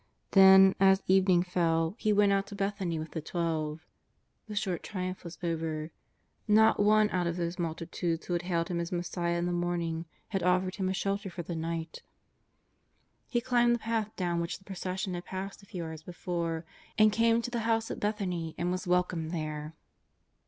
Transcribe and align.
Then, 0.31 0.73
as 0.79 1.03
evening 1.05 1.43
fell, 1.43 1.93
He 1.99 2.11
went 2.11 2.31
out 2.31 2.47
to 2.47 2.55
Bethany 2.55 2.97
with 2.97 3.11
the 3.11 3.21
Twelve. 3.21 3.85
The 4.47 4.55
short 4.55 4.81
triumph 4.81 5.23
was 5.23 5.37
over. 5.43 5.91
Kot 6.51 6.79
one 6.79 7.11
out 7.11 7.27
of 7.27 7.37
those 7.37 7.59
multi 7.59 7.85
tudes 7.85 8.25
who 8.25 8.33
had 8.33 8.41
hailed 8.41 8.69
Him 8.69 8.79
as 8.79 8.91
Messiah 8.91 9.37
in 9.37 9.45
the 9.45 9.51
morning 9.51 10.05
had 10.29 10.41
offered 10.41 10.77
Him 10.77 10.89
a 10.89 10.93
shelter 10.95 11.29
for 11.29 11.43
the 11.43 11.55
night. 11.55 12.01
He 13.27 13.41
climbed 13.41 13.75
the 13.75 13.85
path 13.85 14.09
down 14.15 14.39
which 14.41 14.57
the 14.57 14.65
procession 14.65 15.13
had 15.13 15.25
passed 15.25 15.61
a 15.61 15.67
few 15.67 15.83
hours 15.83 16.01
before, 16.01 16.65
and 16.97 17.11
came 17.11 17.39
to 17.39 17.51
the 17.51 17.59
house 17.59 17.91
at 17.91 17.99
Bethany 17.99 18.55
and 18.57 18.71
was 18.71 18.87
welcomed 18.87 19.29
there. 19.29 19.75